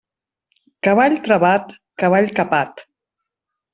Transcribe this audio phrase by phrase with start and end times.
[0.87, 2.87] Cavall travat, cavall capat.